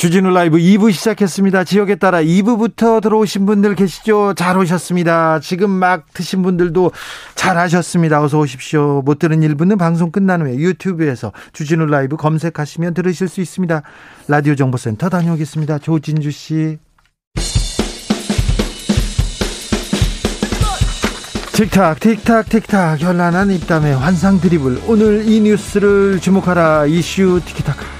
[0.00, 1.64] 주진우 라이브 2부 시작했습니다.
[1.64, 4.32] 지역에 따라 2부부터 들어오신 분들 계시죠?
[4.32, 5.40] 잘 오셨습니다.
[5.40, 6.92] 지금 막 드신 분들도
[7.34, 8.22] 잘 하셨습니다.
[8.22, 9.02] 어서 오십시오.
[9.04, 13.82] 못 들은 1부는 방송 끝난 후에 유튜브에서 주진우 라이브 검색하시면 들으실 수 있습니다.
[14.26, 15.80] 라디오 정보센터 다녀오겠습니다.
[15.80, 16.78] 조진주 씨.
[21.52, 27.99] 틱탁 틱탁 틱탁 현란한 입담의 환상 드리블 오늘 이 뉴스를 주목하라 이슈 티키타카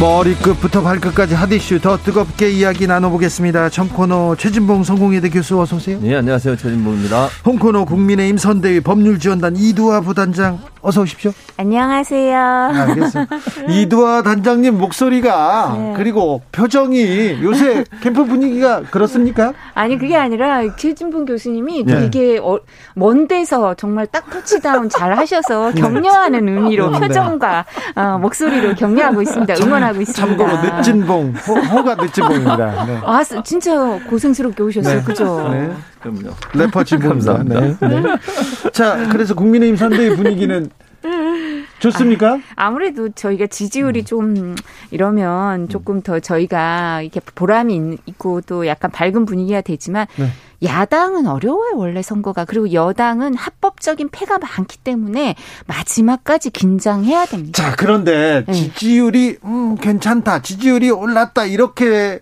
[0.00, 3.68] 머리끝부터 발끝까지 핫이슈 더 뜨겁게 이야기 나눠보겠습니다.
[3.68, 5.98] 청코노 최진봉 성공회대 교수 어서 오세요.
[6.00, 7.28] 네 안녕하세요 최진봉입니다.
[7.44, 11.32] 홍코노 국민의힘 선대위 법률지원단 이두화 부단장 어서 오십시오.
[11.58, 12.38] 안녕하세요.
[12.38, 13.36] 알겠습니다.
[13.68, 15.94] 이두화 단장님 목소리가 네.
[15.96, 19.52] 그리고 표정이 요새 캠프 분위기가 그렇습니까?
[19.74, 22.00] 아니 그게 아니라 최진봉 교수님이 네.
[22.00, 22.58] 되게 어,
[22.94, 25.80] 먼 데서 정말 딱 터치다운 잘 하셔서 네.
[25.82, 26.98] 격려하는 의미로 네.
[27.00, 29.54] 표정과 어, 목소리로 격려하고 있습니다.
[29.62, 30.26] 응원하고 있습니다.
[30.26, 32.84] 참고로 늦진봉 호, 가 늦진봉입니다.
[32.86, 33.00] 네.
[33.04, 34.96] 아 진짜 고생스럽게 오셨어요.
[34.96, 35.04] 네.
[35.04, 35.50] 그죠?
[36.04, 36.10] 네.
[36.10, 36.34] 그럼요.
[36.54, 37.42] 래퍼 진봉입니다.
[37.44, 37.76] 네.
[37.80, 38.02] 네.
[38.72, 40.70] 자 그래서 국민의힘 선대위 분위기는
[41.80, 42.38] 좋습니까?
[42.56, 44.04] 아, 무래도 저희가 지지율이 음.
[44.04, 44.56] 좀
[44.90, 50.26] 이러면 조금 더 저희가 이렇게 보람이 있고 또 약간 밝은 분위기가 되지만 네.
[50.62, 52.44] 야당은 어려워요, 원래 선거가.
[52.44, 57.62] 그리고 여당은 합법적인 패가 많기 때문에 마지막까지 긴장해야 됩니다.
[57.62, 58.52] 자, 그런데 네.
[58.52, 60.42] 지지율이 음, 괜찮다.
[60.42, 61.46] 지지율이 올랐다.
[61.46, 62.20] 이렇게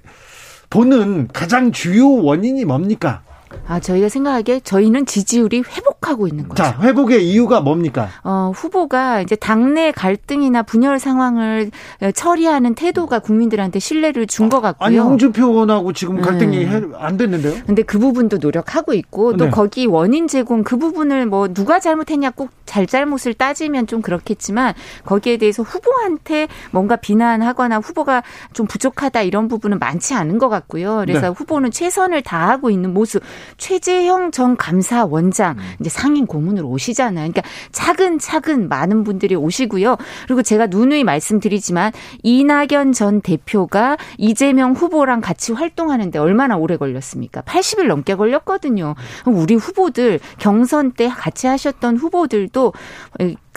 [0.70, 3.22] 보는 가장 주요 원인이 뭡니까?
[3.66, 6.62] 아, 저희가 생각하기에 저희는 지지율이 회복하고 있는 거죠.
[6.62, 8.08] 자, 회복의 이유가 뭡니까?
[8.24, 11.70] 어, 후보가 이제 당내 갈등이나 분열 상황을
[12.14, 14.86] 처리하는 태도가 국민들한테 신뢰를 준 것 같고요.
[14.86, 16.94] 아니, 홍준표 의원하고 지금 갈등이 음.
[16.96, 17.62] 안 됐는데요?
[17.66, 19.50] 근데 그 부분도 노력하고 있고 또 네.
[19.50, 24.72] 거기 원인 제공 그 부분을 뭐 누가 잘못했냐 꼭 잘잘못을 따지면 좀 그렇겠지만
[25.04, 28.22] 거기에 대해서 후보한테 뭔가 비난하거나 후보가
[28.54, 30.98] 좀 부족하다 이런 부분은 많지 않은 것 같고요.
[31.04, 31.28] 그래서 네.
[31.28, 33.22] 후보는 최선을 다하고 있는 모습.
[33.56, 35.62] 최재형 전 감사원장 음.
[35.80, 37.30] 이제 상임 고문으로 오시잖아요.
[37.30, 39.96] 그러니까 차근차근 많은 분들이 오시고요.
[40.26, 47.42] 그리고 제가 누누이 말씀드리지만 이낙연 전 대표가 이재명 후보랑 같이 활동하는데 얼마나 오래 걸렸습니까?
[47.42, 48.94] 80일 넘게 걸렸거든요.
[49.26, 52.72] 우리 후보들 경선 때 같이 하셨던 후보들도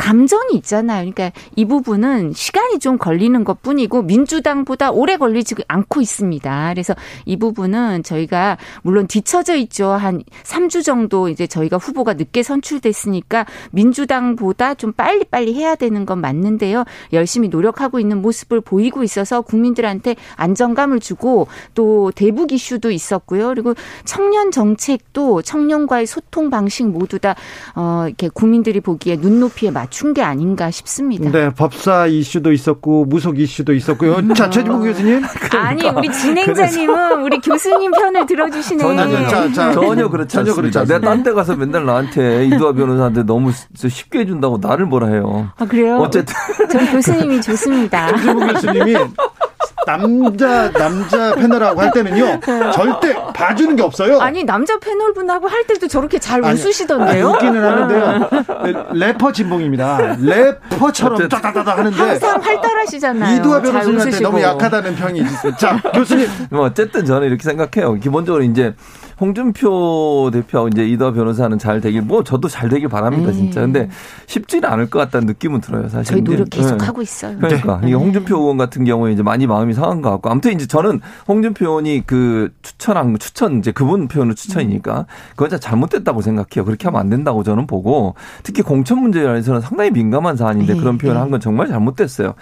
[0.02, 1.12] 감정이 있잖아요.
[1.12, 6.72] 그러니까 이 부분은 시간이 좀 걸리는 것 뿐이고 민주당보다 오래 걸리지 않고 있습니다.
[6.74, 6.96] 그래서
[7.26, 9.90] 이 부분은 저희가 물론 뒤처져 있죠.
[9.90, 16.84] 한 3주 정도 이제 저희가 후보가 늦게 선출됐으니까 민주당보다 좀 빨리빨리 해야 되는 건 맞는데요.
[17.14, 23.50] 열심히 노력하고 있는 모습을 보이고 있어서 국민들한테 안정감을 주고 또 대북 이슈도 있었고요.
[23.50, 23.76] 그리고
[24.06, 27.36] 청년 정책도 청년과의 소통 방식 모두 다
[27.76, 31.30] 어, 이렇게 국민들이 보기에 눈높이에 맞 맞춘 게 아닌가 싶습니다.
[31.32, 34.34] 네, 법사 이슈도 있었고 무속 이슈도 있었고요.
[34.34, 35.22] 자, 최진국 교수님.
[35.54, 38.82] 아니, 우리 진행자님은 우리 교수님 편을 들어주시네.
[38.82, 41.00] 전혀, 자, 자, 전혀 그렇지 전혀 그렇지 않습니다.
[41.00, 45.50] 내가 딴 데 가서 맨날 나한테 이두아 변호사한테 너무 쉽게 해준다고 나를 뭐라 해요.
[45.58, 45.98] 아, 그래요?
[45.98, 46.34] 어쨌든.
[46.72, 48.16] 전 교수님이 좋습니다.
[48.16, 48.96] 최진국 교수님이
[49.86, 52.40] 남자 남자 패널하고 할 때는요
[52.74, 54.20] 절대 봐주는 게 없어요.
[54.20, 57.10] 아니 남자 패널분하고 할 때도 저렇게 잘 아니, 웃으시던데요.
[57.10, 58.30] 아니, 웃기는 하는데요.
[58.94, 60.18] 래퍼 진봉입니다.
[60.22, 63.38] 래퍼처럼 따다다다 하는데 항상 활달하시잖아요.
[63.38, 65.56] 이두아 변호사님한테 너무 약하다는 평이 있어요.
[65.58, 66.28] 자 교수님.
[66.52, 67.96] 뭐 어쨌든 저는 이렇게 생각해요.
[67.96, 68.76] 기본적으로 이제
[69.22, 73.38] 홍준표 대표하고 이제 이더 변호사는 잘 되길 뭐 저도 잘 되길 바랍니다 네.
[73.38, 73.62] 진짜.
[73.62, 73.88] 근데
[74.26, 76.16] 쉽지는 않을 것 같다는 느낌은 들어요 사실.
[76.16, 76.86] 저희 노력 계속 네.
[76.86, 77.38] 하고 있어요.
[77.38, 77.88] 그러니까 네.
[77.88, 81.66] 이게 홍준표 의원 같은 경우에 이제 많이 마음이 상한 것 같고 아무튼 이제 저는 홍준표
[81.66, 85.06] 의원이 그 추천한 추천 이제 그분 표현은 추천이니까
[85.36, 86.66] 그건 잘못됐다고 생각해요.
[86.66, 90.80] 그렇게 하면 안 된다고 저는 보고 특히 공천 문제에 대해서는 상당히 민감한 사안인데 네.
[90.80, 92.34] 그런 표현을 한 건 정말 잘못됐어요.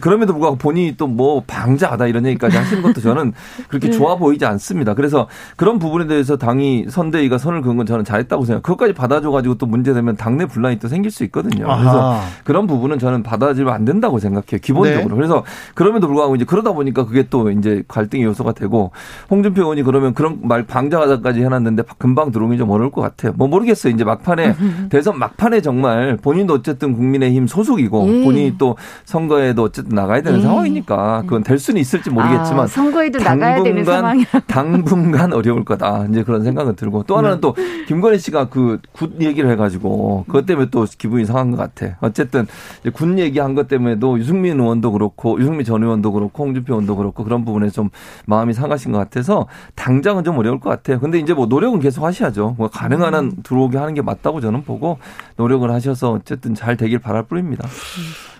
[0.00, 3.32] 그럼에도 불구하고 본인이 또 뭐 방자하다 이런 얘기까지 하시는 것도 저는
[3.68, 3.96] 그렇게 네.
[3.96, 4.92] 좋아 보이지 않습니다.
[4.92, 8.62] 그래서 그런 부분에 대해서 대해서 당이 선대위가 선을 그은 건 저는 잘했다고 생각.
[8.64, 11.70] 그것까지 받아줘가지고 또 문제되면 당내 분란이 또 생길 수 있거든요.
[11.70, 11.78] 아하.
[11.78, 14.58] 그래서 그런 부분은 저는 받아주면 안 된다고 생각해요.
[14.60, 15.08] 기본적으로.
[15.08, 15.14] 네.
[15.14, 15.44] 그래서
[15.74, 18.90] 그럼에도 불구하고 이제 그러다 보니까 그게 또 이제 갈등의 요소가 되고
[19.30, 23.32] 홍준표 의원이 그러면 그런 말 방자하다까지 해놨는데 금방 들어오기 좀 어려울 것 같아요.
[23.36, 23.94] 뭐 모르겠어요.
[23.94, 24.56] 이제 막판에
[24.90, 28.24] 대선 막판에 정말 본인도 어쨌든 국민의힘 소속이고 예.
[28.24, 30.42] 본인이 또 선거에도 어쨌든 나가야 되는 예.
[30.42, 36.06] 상황이니까 그건 될 수는 있을지 모르겠지만 아, 선거에도 나가야 되는 상황이 당분간 어려울 거다.
[36.16, 37.40] 이제 그런 생각은 들고 또 하나는 네.
[37.42, 37.54] 또
[37.86, 41.96] 김건희 씨가 그굿 얘기를 해가지고 그것 때문에 또 기분이 상한 것 같아.
[42.00, 42.46] 어쨌든
[42.94, 47.44] 군 얘기한 것 때문에도 유승민 의원도 그렇고 유승민 전 의원도 그렇고 홍준표 의원도 그렇고 그런
[47.44, 47.90] 부분에 좀
[48.24, 50.98] 마음이 상하신 것 같아서 당장은 좀 어려울 것 같아요.
[50.98, 52.54] 근데 이제 뭐 노력은 계속 하셔야죠.
[52.56, 54.98] 뭐 가능한 한 들어오게 하는 게 맞다고 저는 보고
[55.36, 57.68] 노력을 하셔서 어쨌든 잘 되길 바랄 뿐입니다.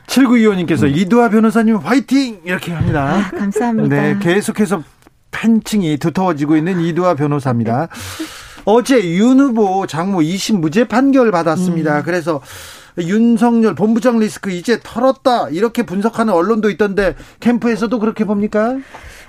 [0.07, 0.89] 7925님께서 음.
[0.95, 2.41] 이두아 변호사님 화이팅!
[2.45, 3.17] 이렇게 합니다.
[3.17, 3.89] 아, 감사합니다.
[3.89, 4.83] 네, 계속해서
[5.37, 7.89] 팬층이 두터워지고 있는 이두아 변호사입니다.
[8.65, 11.99] 어제 윤 후보 장모 2심 무죄 판결 받았습니다.
[11.99, 12.03] 음.
[12.05, 12.41] 그래서
[12.99, 18.77] 윤석열 본부장 리스크 이제 털었다 이렇게 분석하는 언론도 있던데 캠프에서도 그렇게 봅니까?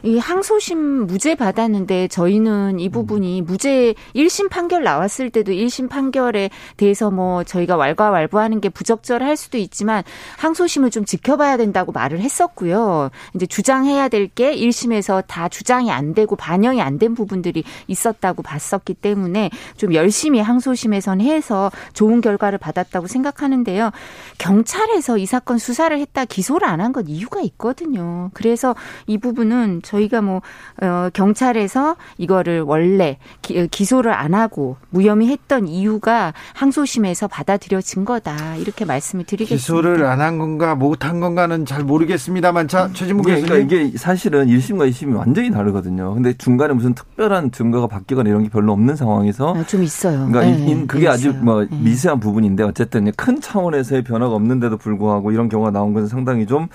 [0.04, 7.10] 이 항소심 무죄 받았는데 저희는 이 부분이 무죄 1심 판결 나왔을 때도 1심 판결에 대해서
[7.10, 10.04] 뭐 저희가 왈가왈부하는 게 부적절할 수도 있지만
[10.38, 13.10] 항소심을 좀 지켜봐야 된다고 말을 했었고요.
[13.36, 18.96] 이제 주장해야 될 게 1심에서 다 주장이 안 되고 반영이 안 된 부분들이 있었다고 봤었기
[18.96, 23.92] 때문에 좀 열심히 항소심에선 해서 좋은 결과를 받았다고 생각하는 데요.
[24.38, 28.30] 경찰에서 이 사건 수사를 했다 기소를 안 한 건 이유가 있거든요.
[28.34, 28.76] 그래서
[29.08, 30.42] 이 부분은 저희가 뭐
[30.82, 38.86] 어, 경찰에서 이거를 원래 기, 기소를 안 하고 무혐의 했던 이유가 항소심에서 받아들여진 거다 이렇게
[38.86, 39.60] 말씀을 드리겠습니다.
[39.62, 44.48] 기소를 안 한 건가 못 한 건가는 잘 모르겠습니다만 자 최진무 교수님 그러니까 이게 사실은
[44.48, 46.14] 1심과 2심이 완전히 다르거든요.
[46.14, 50.28] 근데 중간에 무슨 특별한 증거가 바뀌거나 이런 게 별로 없는 상황에서 아, 좀 있어요.
[50.28, 51.70] 그러니까 네, 그게 아주 뭐 네.
[51.72, 56.68] 미세한 부분인데 어쨌든 큰 차원에서의 변화가 없는데도 불구하고 이런 경우가 나온 것은 상당히 좀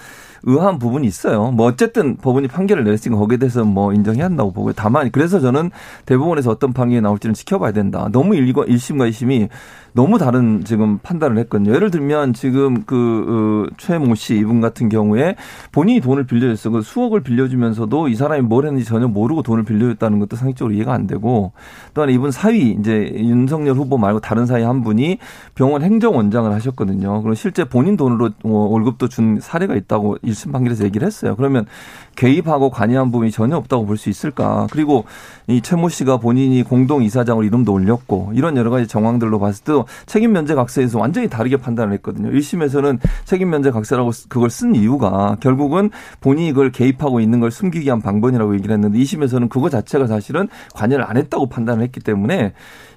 [0.45, 1.51] 의아한 부분이 있어요.
[1.51, 4.75] 뭐 어쨌든 법원이 판결을 내렸으니까 거기에 대해서 뭐 인정해야 한다고 보고요.
[4.77, 5.71] 다만 그래서 저는
[6.07, 8.09] 대법원에서 어떤 판결이 나올지는 지켜봐야 된다.
[8.13, 9.49] 너무 1심과 2심이
[9.95, 11.75] 너무 다른 지금 판단을 했거든요.
[11.75, 15.37] 예를 들면 지금 그 어, 최모 씨 이분 같은 경우에
[15.71, 16.71] 본인이 돈을 빌려줬어.
[16.71, 21.07] 그 수억을 빌려주면서도 이 사람이 뭘 했는지 전혀 모르고 돈을 빌려줬다는 것도 상식적으로 이해가 안
[21.07, 21.53] 되고
[21.95, 25.19] 또한 이분 사위 이제 윤석열 후보 말고 다른 사위 한 분이
[25.55, 27.23] 병원 행정원장을 하셨거든요.
[27.23, 31.35] 그럼 실제 본인 돈으로 뭐 월급도 준 사례가 있다고 1심 판결에서 얘기를 했어요.
[31.37, 31.67] 그러면
[32.17, 34.67] 개입하고 관여한 부분이 전혀 없다고 볼 수 있을까?
[34.73, 35.05] 그리고
[35.47, 39.73] 이 최모 씨가 본인이 공동 이사장으로 이름도 올렸고 이런 여러 가지 정황들로 봤을 때
[40.07, 42.31] 책임 면제 각서에서 완전히 다르게 판단을 했거든요.
[42.31, 45.91] 1심에서는 책임 면제 각서라고 그걸 쓴 이유가 결국은
[46.21, 51.05] 본인이 그걸 개입하고 있는 걸 숨기기 위한 방법이라고 얘기를 했는데 2심에서는 그거 자체가 사실은 관여를
[51.09, 52.53] 안 했다고 판단을 했기 때문에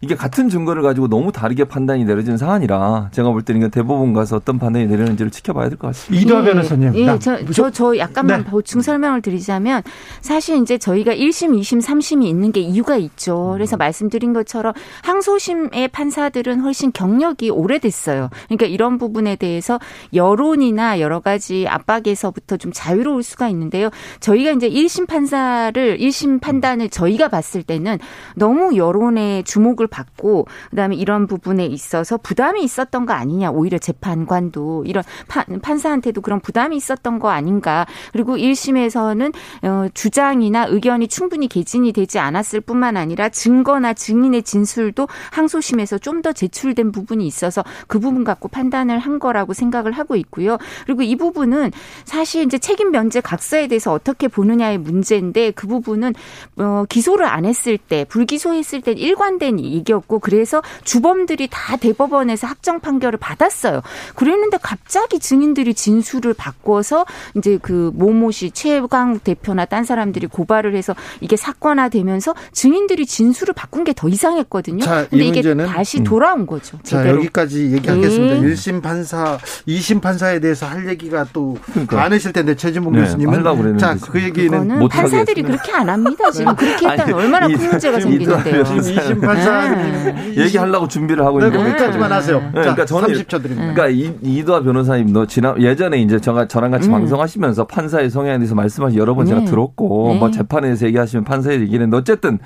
[0.06, 4.60] 이게 같은 증거를 가지고 너무 다르게 판단이 내려진 사안이라 제가 볼 때는 대법원 가서 어떤
[4.60, 6.22] 판단이 내려는지를 지켜봐야 될 것 같습니다.
[6.24, 6.94] 이도 변호사님.
[6.96, 8.50] 예, 저, 저, 저 약간만 네.
[8.52, 9.82] 보충 설명을 드리자면
[10.22, 13.50] 사실 이제 저희가 1심, 2심, 3심이 있는 게 이유가 있죠.
[13.54, 14.74] 그래서 말씀드린 것처럼
[15.04, 18.30] 항소심의 판사들은 훨씬 경력이 오래됐어요.
[18.48, 19.80] 그러니까 이런 부분에 대해서
[20.14, 23.90] 여론이나 여러 가지 압박에서부터 좀 자유로울 수가 있는데요.
[24.20, 27.98] 저희가 이제 1심 판사를 1심 판단을 저희가 봤을 때는
[28.36, 33.52] 너무 여론의 주목을 받고 그다음에 이런 부분에 있어서 부담이 있었던 거 아니냐.
[33.52, 37.86] 오히려 재판관도 이런 판, 사한테도 그런 부담이 있었던 거 아닌가.
[38.12, 39.34] 그리고 1심에서는
[39.64, 46.34] 어, 주장이나 의견이 충분히 개진이 되지 않았을 뿐만 아니라 증거나 증인의 진술도 항소심에서 좀 더
[46.34, 50.58] 제출된 부분이 있어서 그 부분 갖고 판단을 한 거라고 생각을 하고 있고요.
[50.86, 51.72] 그리고 이 부분은
[52.04, 56.14] 사실 이제 책임 면제 각서에 대해서 어떻게 보느냐의 문제인데 그 부분은
[56.58, 63.18] 어, 기소를 안 했을 때 불기소했을 때 일관된 얘기였고 그래서 주범들이 다 대법원에서 확정 판결을
[63.20, 63.82] 받았어요.
[64.16, 67.06] 그랬는데 갑자기 증인들이 진술을 바꿔서
[67.36, 73.84] 이제 그 모모 씨 최강 대표나 딴 사람들이 고발을 해서 이게 사건화되면서 증인들이 진술을 바꾼
[73.84, 74.84] 게 더 이상했거든요.
[74.84, 76.04] 자, 근데 이게 다시 음.
[76.04, 76.78] 돌아온 거죠.
[76.84, 77.18] 자, 제대로.
[77.18, 78.36] 여기까지 얘기하겠습니다.
[78.36, 78.42] 네.
[78.54, 81.96] 1심 판사, 2심 판사에 대해서 할 얘기가 또 그러니까.
[81.96, 86.30] 많으실 텐데 최진봉 네, 교수님은 자, 그 얘기는 판사들이 그렇게 안 합니다.
[86.32, 88.64] 지금 그렇게 했다면 얼마나 큰 문제가 생기는데요.
[88.64, 90.36] 2심 판사 네.
[90.38, 92.40] 얘기하려고 준비를 하고 있는데 네, 거기까지만 하세요.
[92.40, 93.74] 네, 그러니까 저는 30초 드립니다.
[93.74, 93.88] 그러니까
[94.22, 96.94] 이, 도아 변호사님 너 지난 예전에 이제 저가 저랑 같이 음.
[96.94, 99.46] 방송하시면서 판사의 성향에 대해서 말씀하시 여러 번 제가 네.
[99.46, 100.20] 들었고 네.
[100.20, 102.40] 뭐 재판에서 얘기하시면 판사의 얘기는 어쨌든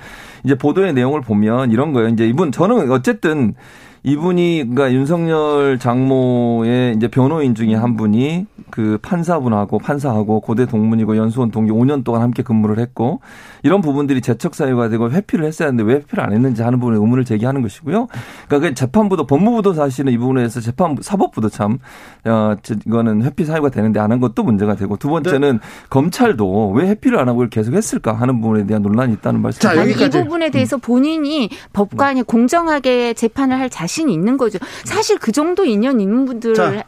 [0.44, 2.08] 이제 보도의 내용을 보면 이런 거예요.
[2.08, 3.54] 이제 이분 저는 어쨌든
[4.02, 11.50] 이분이 그러니까 윤석열 장모의 이제 변호인 중에 한 분이 그 판사분하고 판사하고 고대 동문이고 연수원
[11.50, 13.20] 동기 5년 동안 함께 근무를 했고
[13.62, 17.24] 이런 부분들이 재척 사유가 되고 회피를 했어야 하는데 왜 회피를 안 했는지 하는 부분에 의문을
[17.24, 18.06] 제기하는 것이고요.
[18.46, 21.78] 그러니까 그 재판부도 법무부도 사실은 이 부분에 서 재판 사법부도 참
[22.24, 22.54] 어,
[22.86, 25.58] 이거는 회피 사유가 되는데 안 한 것도 문제가 되고 두 번째는 네.
[25.88, 29.60] 검찰도 왜 회피를 안 하고 계속 했을까 하는 부분에 대한 논란이 있다는 말씀.
[29.60, 30.18] 자, 여기까지.
[30.18, 34.58] 이 부분에 대해서 본인이 법관이 공정하게 재판을 할 자신 자신이 있는 거죠.
[34.84, 36.84] 사실 그 정도 인연 있는 분들의 자,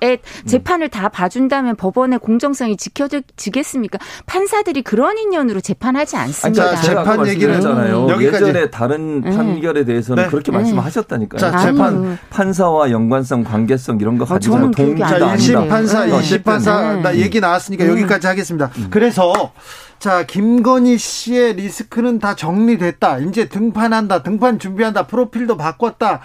[0.46, 3.98] 재판을 다 봐준다면 법원의 공정성이 지켜지겠습니까?
[4.26, 6.76] 판사들이 그런 인연으로 재판하지 않습니다.
[6.76, 8.06] 자, 재판 얘기를 하잖아요.
[8.06, 8.22] 음.
[8.22, 9.36] 예전에 다른 네.
[9.36, 10.30] 판결에 대해서는 네.
[10.30, 10.58] 그렇게 네.
[10.58, 11.40] 말씀하셨다니까요.
[11.40, 17.00] 자, 재판 판사와 연관성, 관계성 이런 거 아, 가지고 아, 동의다 1심 판사, 2심 판사
[17.02, 18.70] 나 얘기 나왔으니까 여기까지 하겠습니다.
[18.78, 18.86] 음.
[18.90, 19.52] 그래서
[20.02, 23.18] 자, 김건희 씨의 리스크는 다 정리됐다.
[23.18, 24.24] 이제 등판한다.
[24.24, 25.06] 등판 준비한다.
[25.06, 26.22] 프로필도 바꿨다.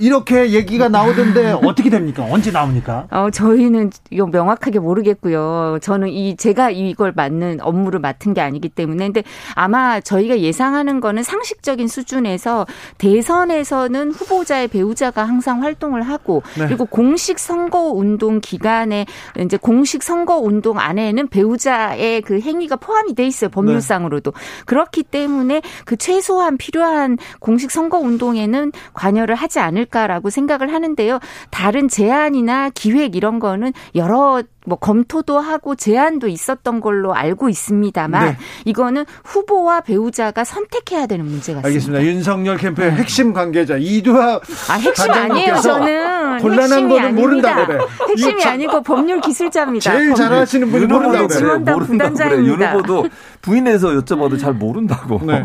[0.00, 2.26] 이렇게 얘기가 나오던데 어떻게 됩니까?
[2.28, 3.06] 언제 나옵니까?
[3.10, 5.78] 어, 저희는 이거 명확하게 모르겠고요.
[5.82, 9.22] 저는 이 제가 이걸 맡는 업무를 맡은 게 아니기 때문에 근데
[9.54, 12.66] 아마 저희가 예상하는 거는 상식적인 수준에서
[12.98, 16.66] 대선에서는 후보자의 배우자가 항상 활동을 하고 네.
[16.66, 19.04] 그리고 공식 선거 운동 기간에
[19.38, 23.50] 이제 공식 선거 운동 안에는 배우자의 그 행위가 포함이 돼 있어요.
[23.50, 24.32] 법률상으로도.
[24.32, 24.40] 네.
[24.64, 31.18] 그렇기 때문에 그 최소한 필요한 공식 선거 운동에는 관여를 하지 않을 않을까라고 생각을 하는데요.
[31.50, 38.36] 다른 제안이나 기획 이런 거는 여러 뭐 검토도 하고 제안도 있었던 걸로 알고 있습니다만 네.
[38.64, 41.68] 이거는 후보와 배우자가 선택해야 되는 문제 같습니다.
[41.68, 42.04] 알겠습니다.
[42.04, 42.96] 윤석열 캠프의 네.
[42.96, 45.56] 핵심 관계자 이두하 아 핵심 아니에요.
[45.56, 47.78] 저는 곤란한 거는 모른다 그래.
[48.08, 49.90] 핵심이 아니고 법률 기술자입니다.
[49.90, 51.72] 제일 잘하시는 분이 모른다 그래.
[51.72, 52.36] 모른다 그래.
[52.44, 53.08] 윤 후보도
[53.42, 55.20] 부인해서 여쭤봐도 잘 모른다고.
[55.24, 55.44] 네.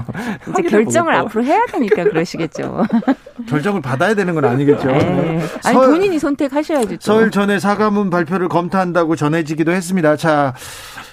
[0.50, 2.84] 이제 결정을 앞으로 해야 되니까 그러시겠죠.
[3.48, 4.88] 결정을 받아야 되는 건 아니겠죠.
[4.88, 5.42] 네.
[5.63, 6.98] 아니 본인이 선택하셔야죠.
[7.00, 10.15] 서울 전에 사과문 발표를 검토한다고 전해지기도 했습니다.
[10.15, 10.54] 자,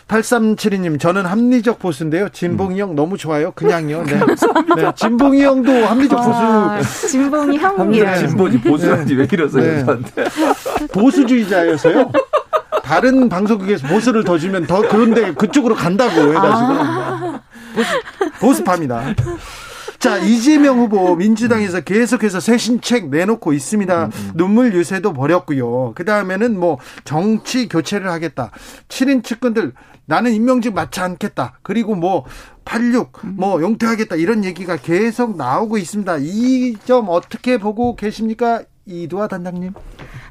[0.09, 2.29] 8372님, 저는 합리적 보수인데요.
[2.29, 3.53] 진봉이 형 너무 좋아요.
[3.53, 4.05] 그냥요.
[4.07, 4.21] 네.
[4.77, 4.93] 네.
[4.95, 7.09] 진봉이 형도 합리적 아, 보수.
[7.09, 8.19] 진봉이 형이에요.
[8.19, 10.25] 진보지 보수인지 왜 이러세요, 네.
[10.93, 12.11] 보수주의자여서요.
[12.83, 16.45] 다른 방송국에서 보수를 더 주면 더 그런데 그쪽으로 간다고 해가지고.
[16.45, 17.41] 아.
[17.75, 17.91] 보수,
[18.41, 19.15] 보수파입니다.
[19.99, 24.07] 자, 이재명 후보 민주당에서 계속해서 쇄신책 내놓고 있습니다.
[24.07, 24.31] 음, 음.
[24.35, 25.93] 눈물 유세도 벌였고요.
[25.95, 28.51] 그 다음에는 뭐 정치 교체를 하겠다.
[28.89, 29.73] 7인 측근들
[30.13, 31.59] 나는 임명직 맞지 않겠다.
[31.63, 32.27] 그리고 뭐
[32.67, 34.17] 86, 뭐 용퇴하겠다.
[34.17, 36.19] 이런 얘기가 계속 나오고 있습니다.
[36.21, 38.63] 이 점 어떻게 보고 계십니까?
[38.87, 39.73] 이두아 단장님.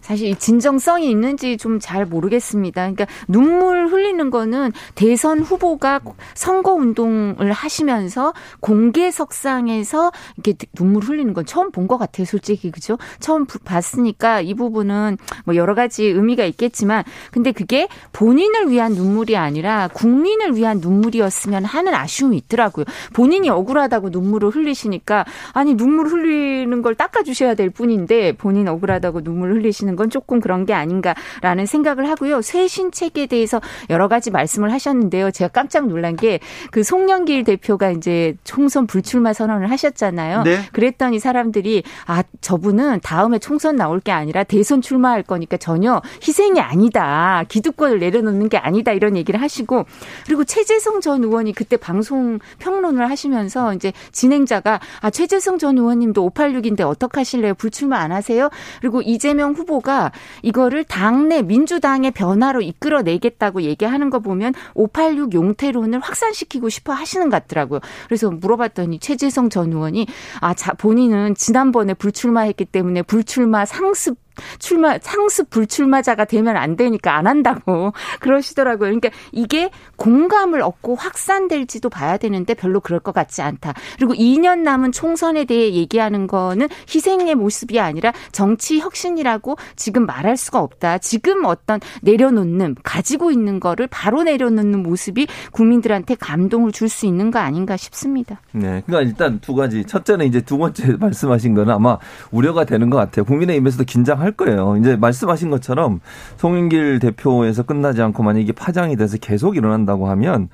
[0.02, 2.82] 사실 진정성이 있는지 좀 잘 모르겠습니다.
[2.82, 6.02] 그러니까 눈물 흘리는 거는 대선 후보가
[6.34, 12.98] 선거 운동을 하시면서 공개석상에서 이렇게 눈물 흘리는 건 처음 본 것 같아요, 솔직히 그죠?
[13.20, 19.90] 처음 봤으니까 이 부분은 뭐 여러 가지 의미가 있겠지만, 근데 그게 본인을 위한 눈물이 아니라
[19.94, 22.86] 국민을 위한 눈물이었으면 하는 아쉬움이 있더라고요.
[23.14, 29.96] 본인이 억울하다고 눈물을 흘리시니까 아니 눈물 흘리는 걸 닦아주셔야 될 뿐인데 본인 억울하다고 눈물 흘리시는
[29.96, 32.42] 건 조금 그런 게 아닌가라는 생각을 하고요.
[32.42, 35.32] 쇄신책에 대해서 여러 가지 말씀을 하셨는데요.
[35.32, 36.40] 제가 깜짝 놀란 게
[36.72, 40.44] 그 송영길 대표가 이제 총선 불출마 선언을 하셨잖아요.
[40.44, 40.60] 네.
[40.72, 47.44] 그랬더니 사람들이 아 저분은 다음에 총선 나올 게 아니라 대선 출마할 거니까 전혀 희생이 아니다.
[47.48, 49.86] 기득권을 내려놓는 게 아니다 이런 얘기를 하시고
[50.26, 56.82] 그리고 최재성 전 의원이 그때 방송 평론을 하시면서 이제 진행자가 아 최재성 전 의원님도 586인데
[56.82, 57.56] 어떡하실래요?
[57.56, 58.31] 불출마 안 하세요?
[58.80, 60.12] 그리고 이재명 후보가
[60.42, 67.80] 이거를 당내 민주당의 변화로 이끌어내겠다고 얘기하는 거 보면 586 용태론을 확산시키고 싶어 하시는 것 같더라고요.
[68.08, 70.08] 그래서 물어봤더니 최재성 전 의원이
[70.40, 74.18] 아, 자, 본인은 지난번에 불출마했기 때문에 불출마 상습
[74.60, 78.90] 출마 상습 불출마자가 되면 안 되니까 안 한다고 그러시더라고요.
[78.90, 83.74] 그러니까 이게 공감을 얻고 확산될지도 봐야 되는데 별로 그럴 것 같지 않다.
[83.98, 90.60] 그리고 2년 남은 총선에 대해 얘기하는 거는 희생의 모습이 아니라 정치 혁신이라고 지금 말할 수가
[90.60, 91.00] 없다.
[91.00, 97.40] 지금 어떤 내려놓는 가지고 있는 거를 바로 내려놓는 모습이 국민들한테 감동을 줄 수 있는 거
[97.40, 98.42] 아닌가 싶습니다.
[98.52, 98.84] 네.
[98.86, 99.86] 그러니까 일단 두 가지.
[99.86, 101.98] 첫째는 이제 두 번째 말씀하신 거는 아마
[102.32, 103.24] 우려가 되는 것 같아요.
[103.26, 104.78] 국민의힘에서도 긴장 할 거예요.
[104.78, 106.00] 이제 말씀하신 것처럼
[106.38, 110.50] 송영길 대표에서 끝나지 않고 만약 이게 파장이 돼서 계속 일어난다고 하면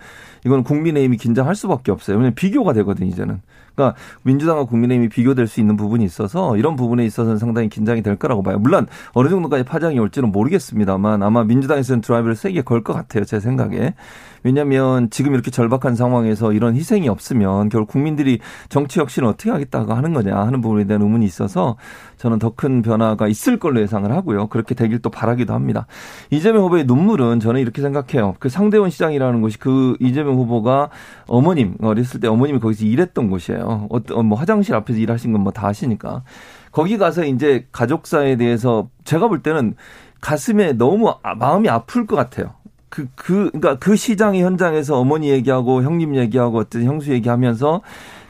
[0.45, 2.17] 이건 국민의힘이 긴장할 수밖에 없어요.
[2.17, 3.41] 왜냐면 비교가 되거든요, 이제는.
[3.77, 8.41] 그러니까 민주당과 국민의힘이 비교될 수 있는 부분이 있어서 이런 부분에 있어서는 상당히 긴장이 될 거라고
[8.41, 8.57] 봐요.
[8.57, 13.25] 물론 어느 정도까지 파장이 올지는 모르겠습니다만 아마 민주당에서는 드라이브를 세게 걸 것 같아요.
[13.25, 13.95] 제 생각에.
[14.43, 20.13] 왜냐하면 지금 이렇게 절박한 상황에서 이런 희생이 없으면 결국 국민들이 정치 혁신을 어떻게 하겠다고 하는
[20.13, 21.75] 거냐 하는 부분에 대한 의문이 있어서
[22.17, 24.47] 저는 더 큰 변화가 있을 걸로 예상을 하고요.
[24.47, 25.85] 그렇게 되길 또 바라기도 합니다.
[26.31, 28.35] 이재명 후보의 눈물은 저는 이렇게 생각해요.
[28.39, 30.89] 그 상대원 시장이라는 곳이 그 이재명 후보가
[31.27, 33.87] 어머님 어렸을 때 어머님이 거기서 일했던 곳이에 요.
[33.89, 36.23] 어떤 뭐 화장실 앞에서 일하신 건 뭐 다 아시니까
[36.71, 39.75] 거기 가서 이제 가족사에 대해서 제가 볼 때는
[40.21, 42.53] 가슴에 너무 아, 마음이 아플 것 같아요.
[42.89, 47.81] 그, 그, 그니까 그 시장의 현장에서 어머니 얘기하고 형님 얘기하고 어떤 형수 얘기하면서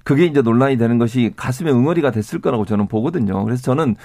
[0.03, 3.43] 그게 이제 논란이 되는 것이 가슴에 응어리가 됐을 거라고 저는 보거든요.
[3.43, 3.95] 그래서 저는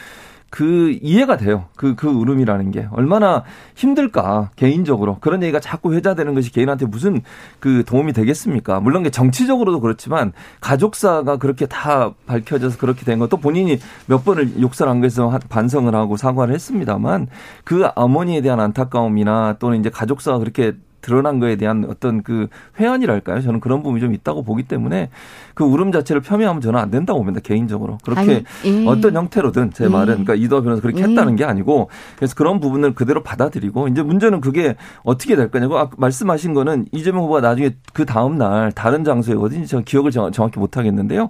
[0.52, 1.64] 그 이해가 돼요.
[1.76, 2.86] 그, 그 울음이라는 게.
[2.90, 3.42] 얼마나
[3.74, 5.16] 힘들까, 개인적으로.
[5.18, 7.22] 그런 얘기가 자꾸 회자되는 것이 개인한테 무슨
[7.58, 8.78] 그 도움이 되겠습니까?
[8.80, 15.40] 물론 정치적으로도 그렇지만 가족사가 그렇게 다 밝혀져서 그렇게 된 것도 본인이 몇 번을 욕설한 것에서
[15.48, 17.28] 반성을 하고 사과를 했습니다만
[17.64, 22.46] 그 어머니에 대한 안타까움이나 또는 이제 가족사가 그렇게 드러난 거에 대한 어떤 그
[22.80, 23.42] 회한이랄까요?
[23.42, 25.10] 저는 그런 부분이 좀 있다고 보기 때문에
[25.54, 27.40] 그 울음 자체를 폄훼하면 저는 안 된다고 봅니다.
[27.42, 27.98] 개인적으로.
[28.04, 28.86] 그렇게 아니, 예.
[28.86, 29.88] 어떤 형태로든 제 예.
[29.88, 31.04] 말은 그러니까 이도 변호사 그렇게 예.
[31.04, 35.90] 했다는 게 아니고 그래서 그런 부분을 그대로 받아들이고 이제 문제는 그게 어떻게 될 거냐고 아,
[35.96, 40.76] 말씀하신 거는 이재명 후보가 나중에 그 다음 날 다른 장소에 어딘지 제가 기억을 정확히 못
[40.76, 41.28] 하겠는데요.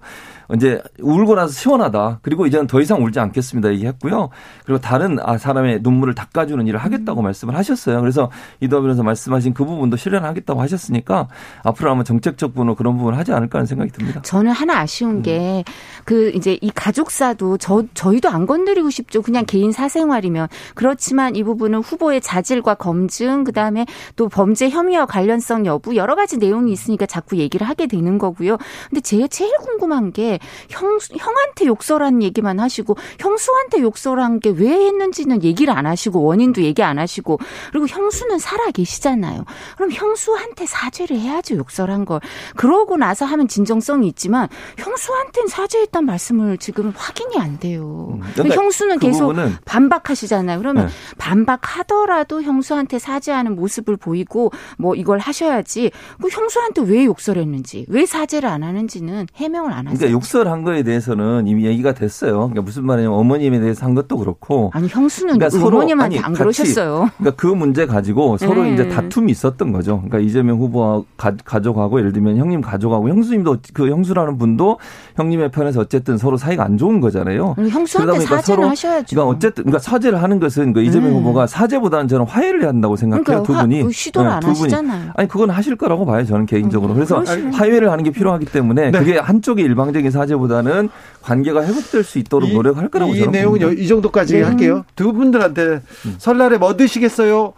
[0.55, 2.21] 이제 울고 나서 시원하다.
[2.23, 3.73] 그리고 이제는 더 이상 울지 않겠습니다.
[3.73, 4.31] 얘기했고요.
[4.65, 7.25] 그리고 다른 아 사람의 눈물을 닦아주는 일을 하겠다고 음.
[7.25, 8.01] 말씀을 하셨어요.
[8.01, 8.31] 그래서
[8.61, 11.29] 변호사 말씀하신 그 부분도 실현하겠다고 하셨으니까
[11.63, 14.23] 앞으로 아마 정책적 분으로 그런 부분을 하지 않을까 하는 생각이 듭니다.
[14.23, 15.23] 저는 하나 아쉬운 음.
[15.23, 19.23] 게그 이제 이 가족사도 저 저희도 안 건드리고 싶죠.
[19.23, 25.97] 그냥 개인 사생활이면 그렇지만 이 부분은 후보의 자질과 검증 그다음에 또 범죄 혐의와 관련성 여부
[25.97, 28.59] 여러 가지 내용이 있으니까 자꾸 얘기를 하게 되는 거고요.
[28.91, 30.39] 근데 제일 궁금한 게
[30.71, 36.83] 형, 형한테 욕설한 얘기만 하시고 형수한테 욕설한 게 왜 했는지는 얘기를 안 하시고 원인도 얘기
[36.83, 37.39] 안 하시고
[37.71, 39.45] 그리고 형수는 살아 계시잖아요.
[39.77, 42.21] 그럼 형수한테 사죄를 해야죠 욕설한 걸.
[42.57, 48.19] 그러고 나서 하면 진정성이 있지만 형수한테는 사죄했단 말씀을 지금 확인이 안 돼요.
[48.21, 49.35] 음, 형수는 그 계속
[49.65, 50.59] 반박하시잖아요.
[50.59, 50.93] 그러면 네.
[51.19, 58.63] 반박하더라도 형수한테 사죄하는 모습을 보이고 뭐 이걸 하셔야지 그 형수한테 왜 욕설했는지 왜 사죄를 안
[58.63, 59.99] 하는지는 해명을 안 하세요.
[59.99, 62.33] 그러니까 욕설한 거에 대해서는 이미 얘기가 됐어요.
[62.33, 66.33] 그러니까 무슨 말이냐면 어머님에 대해서 한 것도 그렇고 아니 형수는 그러니까 서로 어머님한테 아니, 안
[66.33, 67.11] 그러셨어요.
[67.19, 68.73] 그러니까 그 문제 가지고 서로 네.
[68.73, 69.97] 이제 다툼이 있었던 거죠.
[69.97, 74.79] 그러니까 이재명 후보와 가, 가족하고 예를 들면 형님 가족하고 형수님도 그 형수라는 분도
[75.17, 77.55] 형님의 편에서 어쨌든 서로 사이가 안 좋은 거잖아요.
[77.59, 79.07] 형수한테 사죄를 서로, 하셔야죠.
[79.15, 81.17] 그러니까 어쨌든 그러니까 사죄를 하는 것은 그 이재명 네.
[81.19, 83.25] 후보가 사죄보다는 저는 화해를 해야 한다고 생각해요.
[83.25, 85.11] 그러니까 두 분이 화, 시도를 네, 안 하시잖아요.
[85.15, 86.25] 아니 그건 하실 거라고 봐요.
[86.25, 86.93] 저는 개인적으로.
[86.93, 87.53] 음, 그래서 그러시면.
[87.53, 88.99] 화해를 하는 게 필요하기 때문에 네.
[88.99, 90.89] 그게 한쪽의 일방적인 사죄보다는
[91.23, 93.83] 관계가 회복될 수 있도록 이, 노력할 거라고 이 저는 내용은 봅니다.
[93.83, 94.43] 이 정도까지 네.
[94.43, 94.85] 할게요.
[94.95, 96.15] 두 분들한테 음.
[96.19, 97.55] 설날에 뭐 드시겠어요?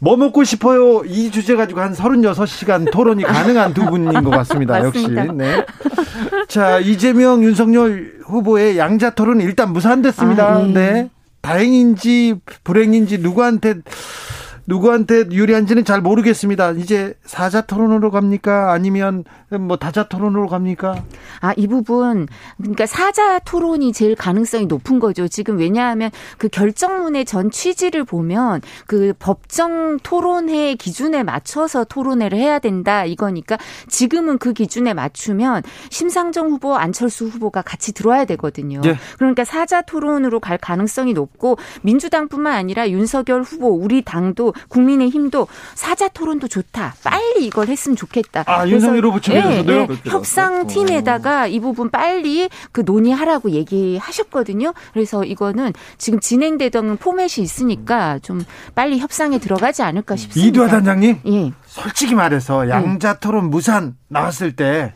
[0.00, 1.02] 뭐 먹고 싶어요?
[1.04, 4.78] 이 주제 가지고 한 36시간 토론이 가능한 두 분인 것 같습니다.
[4.84, 5.08] 역시.
[5.08, 5.66] 네.
[6.46, 10.46] 자, 이재명, 윤석열 후보의 양자 토론은 일단 무산됐습니다.
[10.46, 10.72] 아, 네.
[10.72, 11.10] 네.
[11.40, 13.76] 다행인지 불행인지 누구한테
[14.68, 16.72] 누구한테 유리한지는 잘 모르겠습니다.
[16.72, 18.70] 이제 사자 토론으로 갑니까?
[18.70, 21.02] 아니면 뭐 다자 토론으로 갑니까?
[21.40, 22.28] 아, 이 부분
[22.58, 25.26] 그러니까 사자 토론이 제일 가능성이 높은 거죠.
[25.26, 33.06] 지금 왜냐하면 그 결정문의 전 취지를 보면 그 법정 토론회 기준에 맞춰서 토론회를 해야 된다
[33.06, 33.56] 이거니까
[33.88, 38.82] 지금은 그 기준에 맞추면 심상정 후보, 안철수 후보가 같이 들어와야 되거든요.
[38.82, 38.96] 네.
[39.16, 46.48] 그러니까 사자 토론으로 갈 가능성이 높고 민주당뿐만 아니라 윤석열 후보 우리 당도 국민의힘도 사자 토론도
[46.48, 46.94] 좋다.
[47.04, 48.44] 빨리 이걸 했으면 좋겠다.
[48.46, 49.86] 아 윤석열 후보 측에서도요?
[49.86, 50.10] 네, 네.
[50.10, 54.72] 협상팀에다가 이 부분 빨리 그 논의하라고 얘기하셨거든요.
[54.92, 58.44] 그래서 이거는 지금 진행되던 포맷이 있으니까 좀
[58.74, 60.48] 빨리 협상에 들어가지 않을까 싶습니다.
[60.48, 61.52] 이두하 단장님, 예.
[61.66, 64.92] 솔직히 말해서 양자 토론 무산 나왔을 때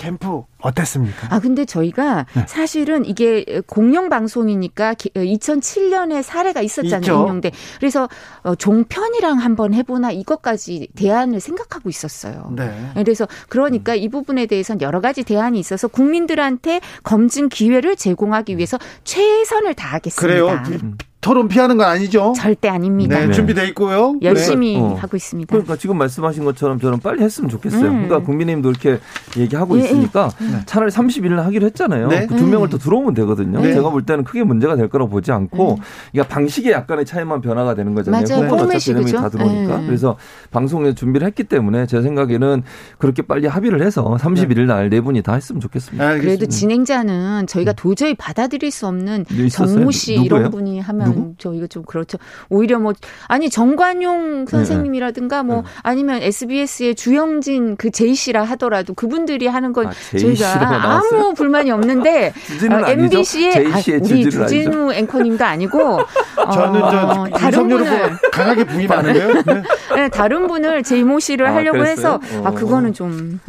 [0.00, 1.28] 캠프 어땠습니까?
[1.30, 2.44] 아, 근데 저희가 네.
[2.48, 7.22] 사실은 이게 공영 방송이니까 2007년에 사례가 있었잖아요.
[7.22, 7.50] 인용돼.
[7.78, 8.08] 그래서
[8.42, 12.50] 어, 종편이랑 한번 해보나 이것까지 대안을 생각하고 있었어요.
[12.56, 12.92] 네.
[12.94, 19.74] 그래서 그러니까 이 부분에 대해서는 여러 가지 대안이 있어서 국민들한테 검증 기회를 제공하기 위해서 최선을
[19.74, 20.62] 다하겠습니다.
[20.62, 20.96] 그래요.
[21.20, 22.32] 토론 피하는 건 아니죠?
[22.36, 23.18] 절대 아닙니다.
[23.18, 24.16] 네, 준비돼 있고요.
[24.22, 24.80] 열심히 네.
[24.80, 24.94] 어.
[24.94, 25.50] 하고 있습니다.
[25.50, 27.84] 그러니까 지금 말씀하신 것처럼 저는 빨리 했으면 좋겠어요.
[27.90, 28.08] 음.
[28.08, 28.98] 그러니까 국민의힘도 이렇게
[29.36, 30.64] 얘기하고 예, 있으니까 예.
[30.66, 32.08] 차라리 30일 날 하기로 했잖아요.
[32.08, 32.26] 네.
[32.26, 32.70] 그두 명을 음.
[32.70, 33.60] 더 들어오면 되거든요.
[33.60, 33.74] 네.
[33.74, 35.76] 제가 볼 때는 크게 문제가 될 거라고 보지 않고 음.
[36.12, 38.24] 그러니까 방식에 약간의 차이만 변화가 되는 거잖아요.
[38.28, 38.52] 맞아요.
[38.54, 39.18] 어차피 그죠?
[39.18, 39.78] 다 들어오니까.
[39.78, 39.86] 네.
[39.86, 40.16] 그래서
[40.50, 42.62] 방송에 준비를 했기 때문에 제 생각에는
[42.98, 46.04] 그렇게 빨리 합의를 해서 31일 날 네 분이 다 했으면 좋겠습니다.
[46.04, 47.76] 아, 그래도 진행자는 저희가 음.
[47.76, 51.34] 도저히 받아들일 수 없는 네, 정모 씨 이런 분이 하면 누구?
[51.38, 52.18] 저희가 좀 그렇죠.
[52.48, 52.92] 오히려 뭐
[53.28, 54.50] 아니 정관용 네.
[54.50, 55.62] 선생님이라든가 뭐 네.
[55.82, 62.32] 아니면 SBS의 주영진 그 제이 씨라 하더라도 그분들이 하는 건 아, 저희가 아무 불만이 없는데
[62.70, 66.00] 어, MBC의 아, 우리 주진우 앵커님도 아니고
[66.52, 69.32] 저는 저 어, 다른 분을 강하게 부인하는데요.
[69.46, 69.62] 네.
[69.94, 71.90] 네, 다른 분을 제이모 씨를 아, 하려고 그랬어요?
[71.90, 73.40] 해서 아 그거는 좀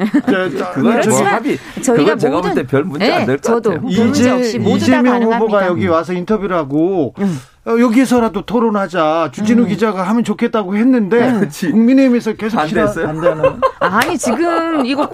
[0.74, 3.82] 그건 뭐 합의 저희가 제가 모든 별 문제 네, 안될 것 같아요.
[3.82, 5.38] 별 문제 없이 모두 다 가능합니다.
[5.38, 7.39] 후보가 여기 와서 인터뷰를 하고 음.
[7.65, 9.30] 어, 여기에서라도 토론하자.
[9.34, 9.67] 주진우 음.
[9.67, 11.69] 기자가 하면 좋겠다고 했는데 네.
[11.71, 13.06] 국민의힘에서 계속 반대했어요.
[13.06, 13.62] 반대하는.
[13.80, 15.10] 아니 지금 이거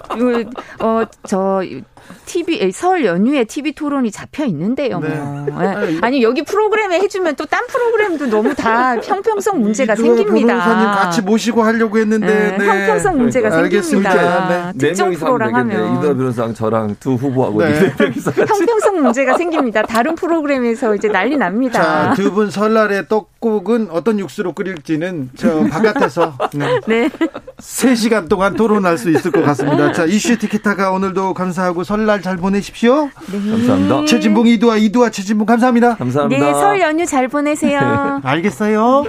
[0.80, 1.62] 어저
[2.26, 5.00] TV 설 연휴에 TV 토론이 잡혀 있는데요.
[5.00, 5.08] 뭐.
[5.10, 5.16] 네.
[5.86, 5.98] 네.
[6.02, 10.54] 아니 여기 프로그램에 해주면 또 딴 프로그램도 너무 다 형평성 문제가 생깁니다.
[10.54, 12.66] 변호사님 같이 모시고 하려고 했는데 네, 네.
[12.66, 14.72] 형평성 문제가 생깁니다.
[14.74, 14.78] 네.
[14.78, 17.74] 특정 프로랑 하면 이도 변호사랑 저랑 두 후보하고 네.
[17.98, 18.12] 네
[18.48, 19.82] 형평성 문제가 생깁니다.
[19.84, 22.14] 다른 프로그램에서 이제 난리 납니다.
[22.16, 26.38] 두 분 설날에 떡국은 어떤 육수로 끓일지는 저 바깥에서
[26.88, 27.10] 네.
[27.60, 29.92] 3시간 동안 토론할 수 있을 것 같습니다.
[29.94, 33.10] 자 이슈 티키타가 오늘도 감사하고 설날 잘 보내십시오.
[33.32, 33.50] 네.
[33.52, 34.06] 감사합니다.
[34.06, 35.96] 최진봉 이두아 이두아 최진봉 감사합니다.
[35.96, 36.46] 감사합니다.
[36.46, 38.22] 네, 설 연휴 잘 보내세요.
[38.24, 39.06] 알겠어요.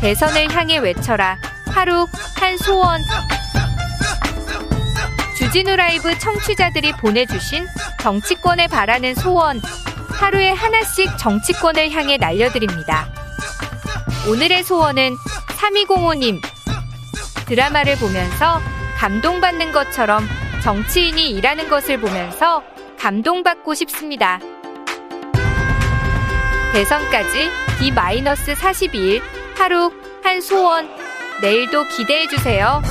[0.00, 1.36] 대선을 향해 외쳐라.
[1.72, 2.06] 하루
[2.38, 3.00] 한 소원.
[5.36, 7.66] 주진우 라이브 청취자들이 보내주신
[8.00, 9.60] 정치권에 바라는 소원.
[10.12, 13.08] 하루에 하나씩 정치권을 향해 날려드립니다.
[14.30, 15.14] 오늘의 소원은
[15.58, 16.40] 3205님.
[17.46, 18.60] 드라마를 보면서
[18.96, 20.26] 감동받는 것처럼
[20.62, 22.62] 정치인이 일하는 것을 보면서
[22.98, 24.40] 감동받고 싶습니다.
[26.72, 29.20] 대선까지 D-42일
[29.56, 29.92] 하루
[30.24, 30.88] 한 소원
[31.42, 32.82] 내일도 기대해 주세요.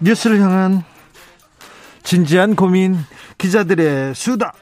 [0.00, 0.84] 뉴스를 향한
[2.02, 2.98] 진지한 고민
[3.44, 4.54] 기자들의 수다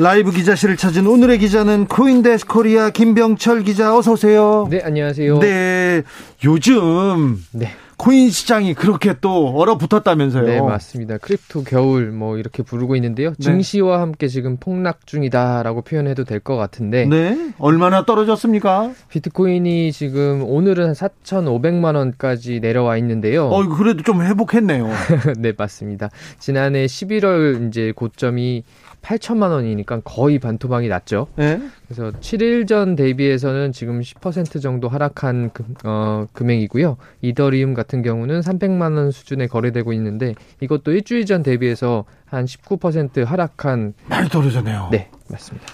[0.00, 4.66] 라이브 기자실을 찾은 오늘의 기자는 코인데스크 코리아 김병철 기자 어서 오세요.
[4.70, 5.38] 네, 안녕하세요.
[5.38, 6.02] 네.
[6.44, 7.72] 요즘 네.
[7.98, 10.44] 코인 시장이 그렇게 또 얼어붙었다면서요.
[10.46, 11.18] 네, 맞습니다.
[11.18, 13.30] crypto 겨울 뭐 이렇게 부르고 있는데요.
[13.30, 13.36] 네.
[13.40, 17.04] 증시와 함께 지금 폭락 중이다라고 표현해도 될 것 같은데.
[17.06, 17.52] 네.
[17.58, 18.92] 얼마나 떨어졌습니까?
[19.08, 23.48] 비트코인이 지금 오늘은 4,500만 원까지 내려와 있는데요.
[23.48, 24.88] 어, 그래도 좀 회복했네요.
[25.38, 26.08] 네, 맞습니다.
[26.38, 28.62] 지난해 11월 이제 고점이
[29.02, 31.28] 8천만 원이니까 거의 반토막이 났죠.
[31.36, 31.60] 네?
[31.86, 36.96] 그래서 7일 전 대비해서는 지금 10% 정도 하락한 금, 어, 금액이고요.
[37.22, 43.94] 이더리움 같은 경우는 300만 원 수준에 거래되고 있는데 이것도 일주일 전 대비해서 한 19% 하락한
[44.08, 44.88] 많이 떨어졌네요.
[44.92, 45.66] 네, 맞습니다.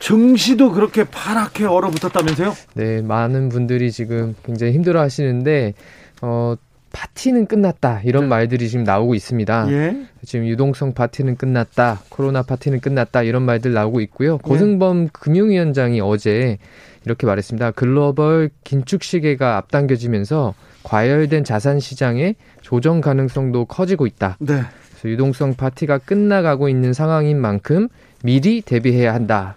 [0.00, 2.54] 증시도 그렇게 파랗게 얼어붙었다면서요?
[2.74, 5.74] 네, 많은 분들이 지금 굉장히 힘들어 하시는데
[6.20, 6.56] 어
[6.94, 8.28] 파티는 끝났다 이런 네.
[8.28, 9.66] 말들이 지금 나오고 있습니다.
[9.70, 10.06] 예?
[10.24, 14.34] 지금 유동성 파티는 끝났다, 코로나 파티는 끝났다 이런 말들 나오고 있고요.
[14.34, 14.38] 예.
[14.48, 16.58] 고승범 금융위원장이 어제
[17.04, 17.72] 이렇게 말했습니다.
[17.72, 20.54] 글로벌 긴축 시계가 앞당겨지면서
[20.84, 24.36] 과열된 자산 시장의 조정 가능성도 커지고 있다.
[24.38, 24.62] 네.
[24.90, 27.88] 그래서 유동성 파티가 끝나가고 있는 상황인 만큼
[28.22, 29.56] 미리 대비해야 한다.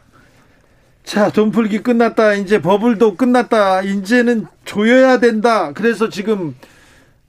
[1.04, 2.34] 자, 돈 풀기 끝났다.
[2.34, 3.82] 이제 버블도 끝났다.
[3.84, 5.71] 이제는 조여야 된다.
[5.71, 6.54] 그래서 지금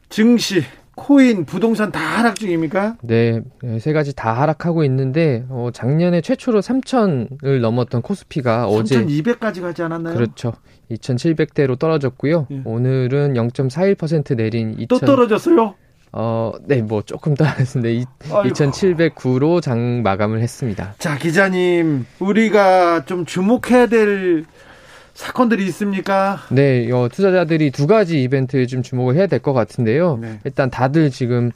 [0.08, 0.62] 증시,
[0.94, 2.96] 코인, 부동산 다 하락 중입니까?
[3.02, 9.04] 네, 네, 세 가지 다 하락하고 있는데 어, 작년에 최초로 3천을 넘었던 코스피가 3 어제
[9.04, 10.14] 3,200까지 가지 않았나요?
[10.14, 10.54] 그렇죠.
[10.90, 12.48] 2,700대로 떨어졌고요.
[12.50, 12.62] 예.
[12.64, 14.86] 오늘은 0.41% 내린 2,000...
[14.88, 15.74] 또 떨어졌어요?
[16.12, 20.94] 어, 네, 뭐 조금 떨어졌는데 2,709로 장 마감을 했습니다.
[20.98, 24.46] 자, 기자님, 우리가 좀 주목해야 될
[25.22, 26.38] 사건들이 있습니까?
[26.48, 30.18] 네, 어, 투자자들이 두 가지 이벤트에 좀 주목을 해야 될 것 같은데요.
[30.20, 30.38] 네.
[30.44, 31.50] 일단 다들 지금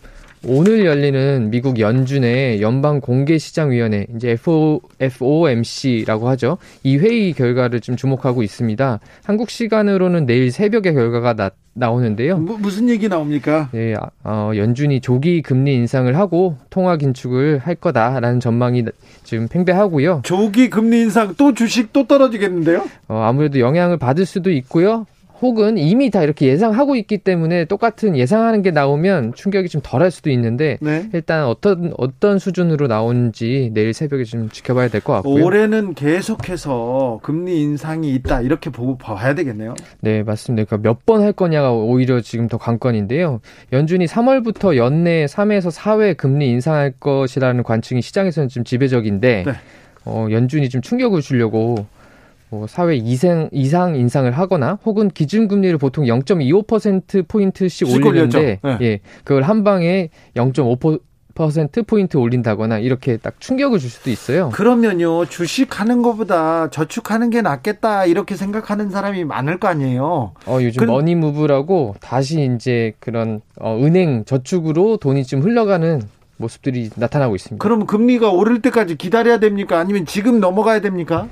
[0.45, 6.59] 오늘 열리는 미국 연준의 연방 공개 시장 위원회 이제 FO, FOMC라고 하죠.
[6.83, 8.99] 이 회의 결과를 좀 주목하고 있습니다.
[9.23, 12.39] 한국 시간으로는 내일 새벽에 결과가 나, 나오는데요.
[12.39, 13.69] 뭐, 무슨 얘기 나옵니까?
[13.71, 18.85] 네, 아, 어, 연준이 조기 금리 인상을 하고 통화 긴축을 할 거다라는 전망이
[19.23, 20.23] 지금 팽배하고요.
[20.25, 22.85] 조기 금리 인상 또 주식 또 떨어지겠는데요?
[23.07, 25.07] 어, 아무래도 영향을 받을 수도 있고요.
[25.43, 30.31] 혹은 이미 다 이렇게 예상하고 있기 때문에 똑같은 예상하는 게 나오면 충격이 좀 덜할 수도
[30.31, 31.09] 있는데 네.
[31.13, 35.45] 일단 어떤 어떤 수준으로 나오는지 내일 새벽에 좀 지켜봐야 될 것 같고요.
[35.45, 39.75] 올해는 계속해서 금리 인상이 있다 이렇게 보고 봐야 되겠네요.
[40.01, 40.65] 네 맞습니다.
[40.65, 43.41] 그러니까 몇 번 할 거냐가 오히려 지금 더 관건인데요.
[43.73, 49.53] 연준이 3월부터 연내 3에서 4회 금리 인상할 것이라는 관측이 시장에서는 좀 지배적인데 네.
[50.05, 51.87] 어, 연준이 좀 충격을 주려고
[52.53, 58.79] 뭐 4회 이상, 이상 인상을 하거나 혹은 기준금리를 보통 0.25% 포인트씩 올리는데 네.
[58.83, 61.01] 예, 그걸 한 방에 0.5%
[61.35, 64.51] 퍼센트 포인트 올린다거나 이렇게 딱 충격을 줄 수도 있어요.
[64.51, 70.33] 그러면요 주식하는 것보다 저축하는 게 낫겠다 이렇게 생각하는 사람이 많을 거 아니에요.
[70.47, 70.85] 어 요즘 그...
[70.85, 76.03] money move라고 다시 이제 그런 어, 은행 저축으로 돈이 좀 흘러가는
[76.37, 77.63] 모습들이 나타나고 있습니다.
[77.63, 79.79] 그럼 금리가 오를 때까지 기다려야 됩니까?
[79.79, 81.29] 아니면 지금 넘어가야 됩니까?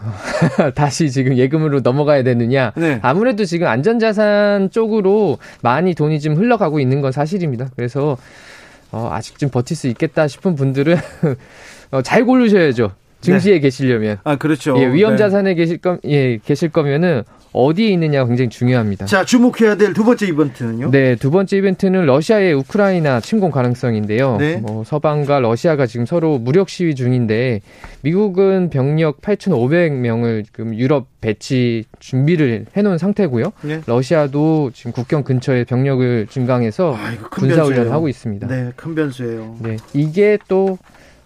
[0.74, 2.72] 다시 지금 예금으로 넘어가야 되느냐?
[2.76, 2.98] 네.
[3.02, 7.68] 아무래도 지금 안전자산 쪽으로 많이 돈이 좀 흘러가고 있는 건 사실입니다.
[7.76, 8.16] 그래서
[8.90, 10.96] 어, 아직 좀 버틸 수 있겠다 싶은 분들은
[11.92, 12.92] 어, 잘 고르셔야죠.
[13.20, 13.60] 증시에 네.
[13.60, 14.18] 계시려면.
[14.24, 14.78] 아, 그렇죠.
[14.78, 15.16] 예, 위험 네.
[15.16, 19.06] 자산에 계실 거, 예, 계실 거면은 어디에 있느냐가 굉장히 중요합니다.
[19.06, 20.90] 자, 주목해야 될 두 번째 이벤트는요?
[20.90, 24.36] 네, 두 번째 이벤트는 러시아의 우크라이나 침공 가능성인데요.
[24.38, 24.56] 네.
[24.58, 27.60] 뭐 서방과 러시아가 지금 서로 무력 시위 중인데
[28.02, 33.52] 미국은 병력 8,500명을 지금 유럽 배치 준비를 해놓은 상태고요.
[33.62, 33.80] 네.
[33.86, 38.46] 러시아도 지금 국경 근처에 병력을 증강해서 아, 군사 훈련을 하고 있습니다.
[38.46, 39.56] 네, 큰 변수예요.
[39.60, 40.78] 네, 이게 또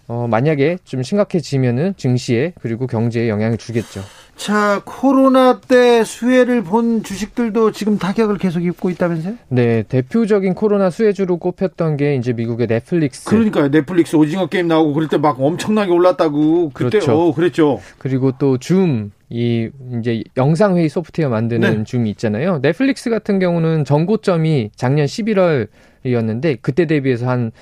[0.09, 4.03] 어, 만약에 좀 심각해지면은 증시에 그리고 경제에 영향을 주겠죠.
[4.43, 9.35] 자, 코로나 때 수혜를 본 주식들도 지금 타격을 계속 입고 있다면서요?
[9.51, 13.25] 네, 대표적인 코로나 수혜주로 꼽혔던 게 이제 미국의 넷플릭스.
[13.29, 13.71] 그러니까요.
[13.71, 17.13] 넷플릭스 오징어 게임 나오고 그럴 때 막 엄청나게 올랐다고 그때 그렇죠.
[17.29, 17.81] 어, 그랬죠.
[17.99, 19.69] 그리고 또 줌, 이
[20.01, 21.85] 이제 영상 회의 소프트웨어 만드는 네.
[21.85, 22.59] 줌이 있잖아요.
[22.63, 27.53] 넷플릭스 같은 경우는 전고점이 작년 11월이었는데 그때 대비해서 한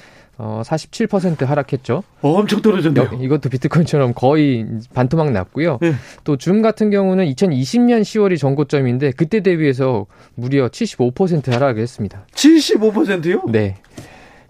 [0.42, 2.02] 어, 47% 하락했죠.
[2.22, 3.10] 어, 엄청 떨어졌네요.
[3.20, 5.78] 이것도 비트코인처럼 거의 반토막 났고요.
[5.82, 5.92] 네.
[6.24, 12.26] 또줌 같은 경우는 2020년 10월이 전고점인데 그때 대비해서 무려 75% 하락했습니다.
[12.32, 13.42] 75%요?
[13.52, 13.76] 네.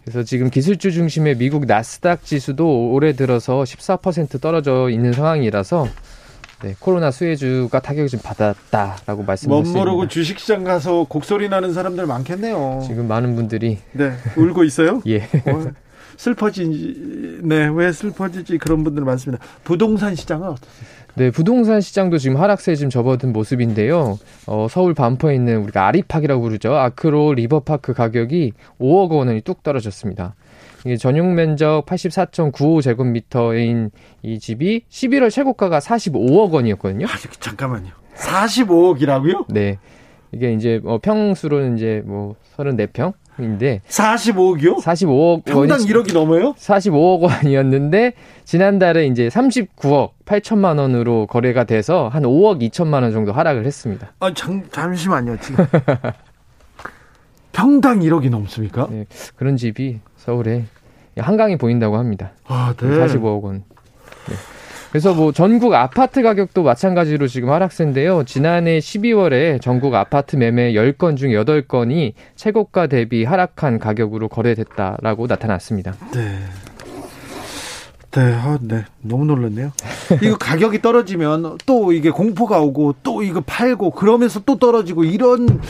[0.05, 5.89] 그래서 지금 기술주 중심의 미국 나스닥 지수도 올해 들어서 14% 떨어져 있는 상황이라서
[6.63, 9.79] 네, 코로나 수혜주가 타격을 좀 받았다라고 말씀드렸습니다.
[9.79, 12.83] 멋모르고 주식시장 가서 곡소리 나는 사람들 많겠네요.
[12.87, 15.01] 지금 많은 분들이 네 울고 있어요.
[15.09, 15.23] 예.
[15.23, 15.73] 어,
[16.19, 19.43] 슬퍼지 네왜 슬퍼지지 그런 분들 많습니다.
[19.65, 21.01] 부동산 시장은 어떻습니까?
[21.15, 24.19] 네, 부동산 시장도 지금 하락세에 지금 접어든 모습인데요.
[24.47, 26.75] 어, 서울 반포에 있는 우리가 아리팍이라고 부르죠.
[26.75, 30.35] 아크로 리버파크 가격이 5억 원이 뚝 떨어졌습니다.
[30.85, 33.91] 이게 전용 면적 84.95제곱미터인
[34.23, 37.07] 이 집이 11월 최고가가 45억 원이었거든요.
[37.07, 37.91] 아, 잠깐만요.
[38.17, 39.47] 45억이라고요?
[39.49, 39.79] 네.
[40.33, 44.83] 이게 이제 뭐 평수로는 이제 뭐 34평 인데 45억이요?
[44.83, 46.53] 45억 평당 원이 1억이 넘어요?
[46.55, 48.13] 45억 원이었는데
[48.45, 54.13] 지난달에 이제 39억 8천만 원으로 거래가 돼서 한 5억 2천만 원 정도 하락을 했습니다.
[54.21, 55.39] 아, 잠, 잠시만요.
[55.41, 55.67] 지금
[57.61, 58.89] 평당 1억이 넘습니까?
[58.91, 59.05] 네,
[59.37, 60.65] 그런 집이 서울에
[61.19, 62.31] 한강이 보인다고 합니다.
[62.47, 62.87] 아, 네.
[62.87, 63.65] 45억 원.
[64.29, 64.35] 네.
[64.89, 68.25] 그래서 뭐 전국 아파트 가격도 마찬가지로 지금 하락세인데요.
[68.25, 75.95] 지난해 12월에 전국 아파트 매매 10건 중 8건이 최고가 대비 하락한 가격으로 거래됐다라고 나타났습니다.
[76.15, 76.39] 네.
[78.13, 78.85] 네, 아, 네.
[79.03, 79.71] 너무 놀랐네요.
[80.23, 85.61] 이거 가격이 떨어지면 또 이게 공포가 오고 또 이거 팔고 그러면서 또 떨어지고 이런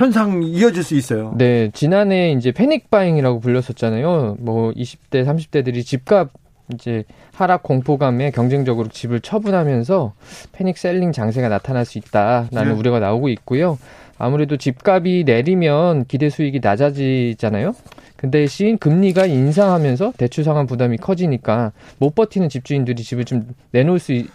[0.00, 1.34] 현상 이어질 수 있어요.
[1.36, 4.38] 네, 지난해 이제 패닉 바잉이라고 불렸었잖아요.
[4.38, 6.30] 뭐 20대, 30대들이 집값
[6.72, 10.14] 이제 하락 공포감에 경쟁적으로 집을 처분하면서
[10.52, 12.78] 패닉 셀링 장세가 나타날 수 있다라는 네.
[12.78, 13.78] 우려가 나오고 있고요.
[14.16, 17.74] 아무래도 집값이 내리면 기대 수익이 낮아지잖아요.
[18.16, 24.12] 그 대신 금리가 인상하면서 대출 상환 부담이 커지니까 못 버티는 집주인들이 집을 좀 내놓을 수
[24.14, 24.26] 있,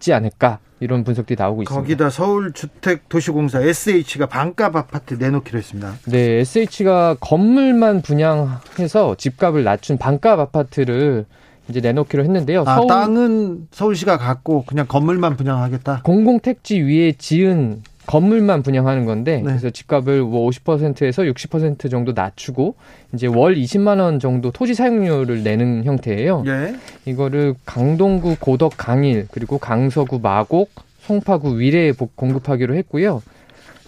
[0.00, 1.80] 지 않을까 이런 분석들이 나오고 있습니다.
[1.80, 5.94] 거기다 서울주택도시공사 SH가 반값 아파트 내놓기로 했습니다.
[6.06, 11.26] 네, SH가 건물만 분양해서 집값을 낮춘 반값 아파트를
[11.68, 12.64] 이제 내놓기로 했는데요.
[12.66, 16.02] 아, 서울, 땅은 서울시가 갖고 그냥 건물만 분양하겠다.
[16.04, 17.82] 공공택지 위에 지은
[18.14, 19.42] 건물만 분양하는 건데 네.
[19.42, 22.76] 그래서 집값을 뭐 50%에서 60% 정도 낮추고
[23.12, 26.44] 이제 월 20만 원 정도 토지 사용료를 내는 형태예요.
[26.46, 26.76] 예.
[27.06, 33.20] 이거를 강동구 고덕 강일 그리고 강서구 마곡 송파구 위례에 공급하기로 했고요.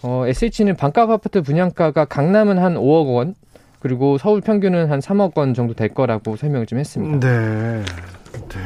[0.02, 3.36] 어, SH는 반값 아파트 분양가가 강남은 한 5억 원
[3.78, 7.20] 그리고 서울 평균은 한 3억 원 정도 될 거라고 설명을 좀 했습니다.
[7.20, 7.84] 네.
[8.32, 8.58] 네.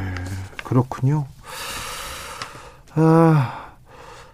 [0.64, 1.26] 그렇군요.
[2.94, 3.74] 아,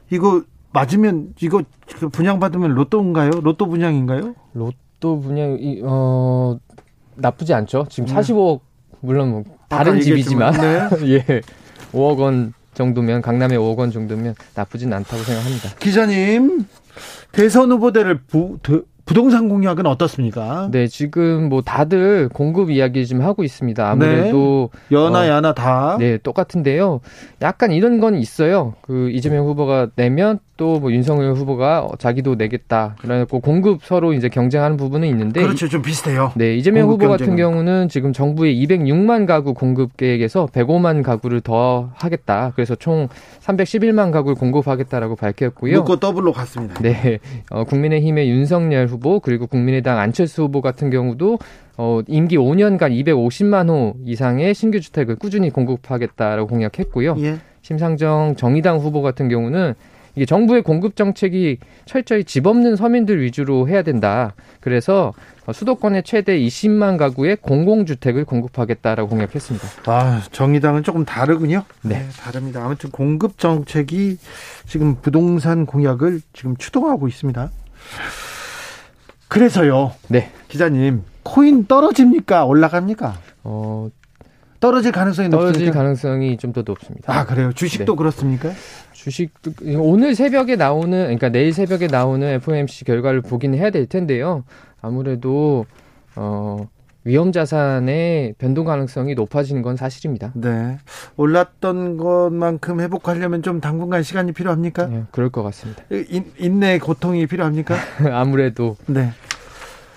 [0.08, 0.44] 이거
[0.76, 1.62] 맞으면 이거
[2.12, 3.30] 분양 받으면 로또인가요?
[3.42, 4.34] 로또 분양인가요?
[4.52, 6.58] 로또 분양 어
[7.14, 7.86] 나쁘지 않죠.
[7.88, 8.60] 지금 45억
[9.00, 10.88] 물론 뭐 다른 집이지만 네.
[11.16, 11.40] 예.
[11.92, 15.70] 5억 원 정도면 강남에 5억 원 정도면 나쁘진 않다고 생각합니다.
[15.78, 16.66] 기자님
[17.32, 18.58] 대선 후보들을 부,
[19.06, 20.68] 부동산 공약은 어떻습니까?
[20.72, 23.88] 네, 지금 뭐 다들 공급 이야기 좀 하고 있습니다.
[23.88, 25.96] 아무래도 네, 연하 어, 야나 다.
[25.98, 27.00] 네, 똑같은데요.
[27.40, 28.74] 약간 이런 건 있어요.
[28.82, 32.96] 그 이재명 후보가 내면 또 뭐 윤석열 후보가 자기도 내겠다.
[33.00, 35.68] 그래갖고 공급 서로 이제 경쟁하는 부분은 있는데 그렇죠.
[35.68, 36.32] 좀 비슷해요.
[36.34, 37.16] 네, 이재명 후보 경쟁은.
[37.18, 42.52] 같은 경우는 지금 정부의 206만 가구 공급 계획에서 105만 가구를 더 하겠다.
[42.56, 43.08] 그래서 총
[43.40, 45.76] 311만 가구를 공급하겠다라고 밝혔고요.
[45.76, 46.74] 묶고 더블로 갔습니다.
[46.80, 47.18] 네.
[47.50, 51.38] 어, 국민의힘의 윤석열 후보 그리고 국민의당 안철수 후보 같은 경우도
[51.76, 57.16] 어, 임기 5년간 250만 호 이상의 신규 주택을 꾸준히 공급하겠다라고 공약했고요.
[57.18, 57.38] 예.
[57.62, 59.74] 심상정 정의당 후보 같은 경우는
[60.16, 64.34] 이게 정부의 공급 정책이 철저히 집 없는 서민들 위주로 해야 된다.
[64.60, 65.12] 그래서
[65.52, 69.68] 수도권의 최대 20만 가구의 공공주택을 공급하겠다라고 공약했습니다.
[69.86, 71.64] 아, 정의당은 조금 다르군요.
[71.82, 71.98] 네.
[71.98, 72.64] 네, 다릅니다.
[72.64, 74.16] 아무튼 공급 정책이
[74.66, 77.50] 지금 부동산 공약을 지금 추동하고 있습니다.
[79.28, 79.92] 그래서요.
[80.08, 80.30] 네.
[80.48, 82.44] 기자님, 코인 떨어집니까?
[82.44, 83.18] 올라갑니까?
[83.44, 83.88] 어,
[84.60, 85.78] 떨어질 가능성이 떨어질 높습니까?
[85.78, 87.12] 가능성이 좀 더 높습니다.
[87.12, 87.52] 아, 그래요?
[87.52, 87.96] 주식도 네.
[87.96, 88.50] 그렇습니까?
[88.92, 94.44] 주식도 오늘 새벽에 나오는 그러니까 내일 새벽에 나오는 FOMC 결과를 보긴 해야 될 텐데요.
[94.80, 95.66] 아무래도
[96.16, 96.66] 어
[97.06, 100.32] 위험 자산의 변동 가능성이 높아지는 건 사실입니다.
[100.34, 100.76] 네.
[101.16, 104.86] 올랐던 것만큼 회복하려면 좀 당분간 시간이 필요합니까?
[104.88, 105.84] 네, 그럴 것 같습니다.
[106.08, 107.76] 인, 인내 고통이 필요합니까?
[108.12, 109.12] 아무래도 네.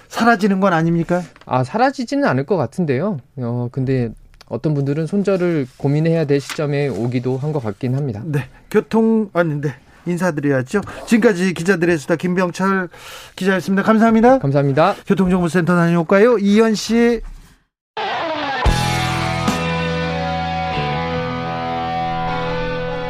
[0.07, 1.23] 사라지는 건 아닙니까?
[1.47, 3.17] 아 사라지지는 않을 것 같은데요.
[3.37, 4.09] 어 근데
[4.47, 8.21] 어떤 분들은 손절을 고민해야 될 시점에 오기도 한 것 같긴 합니다.
[8.23, 8.41] 네.
[8.69, 9.69] 교통 아니 네.
[10.09, 10.81] 인사드려야죠.
[11.07, 12.89] 지금까지 기자들의 수다 김병철
[13.35, 13.83] 기자였습니다.
[13.83, 14.39] 감사합니다.
[14.39, 14.95] 감사합니다.
[15.05, 16.37] 교통정보센터 다녀올까요?
[16.39, 17.21] 이현 씨.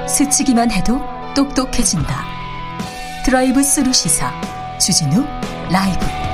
[0.08, 1.00] 스치기만 해도
[1.36, 2.26] 똑똑해진다.
[3.26, 4.32] 드라이브 스루 시사
[4.80, 5.24] 주진우
[5.72, 6.29] 라이브